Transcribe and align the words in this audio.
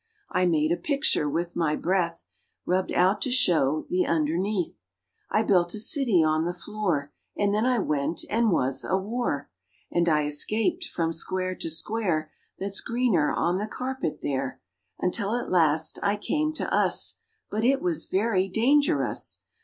I 0.31 0.47
made 0.47 0.71
a 0.71 0.77
picture, 0.77 1.29
with 1.29 1.55
my 1.55 1.75
breath 1.75 2.25
Rubbed 2.65 2.91
out 2.91 3.21
to 3.21 3.29
show 3.29 3.85
the 3.87 4.07
underneath. 4.07 4.83
I 5.29 5.43
built 5.43 5.75
a 5.75 5.79
city 5.79 6.23
on 6.23 6.43
the 6.43 6.55
floor; 6.55 7.11
And 7.37 7.53
then 7.53 7.67
I 7.67 7.77
went 7.77 8.21
and 8.27 8.49
was 8.51 8.83
a 8.83 8.97
War. 8.97 9.51
And 9.91 10.09
I 10.09 10.25
escaped, 10.25 10.85
from 10.85 11.13
square 11.13 11.53
to 11.53 11.69
square 11.69 12.31
That's 12.57 12.81
greener 12.81 13.31
on 13.31 13.59
the 13.59 13.67
carpet, 13.67 14.21
there, 14.23 14.59
Until 14.97 15.35
at 15.35 15.51
last, 15.51 15.99
I 16.01 16.15
came 16.15 16.51
to 16.55 16.73
Us: 16.73 17.17
But 17.51 17.63
it 17.63 17.79
was 17.79 18.05
very 18.05 18.47
dangerous. 18.49 19.43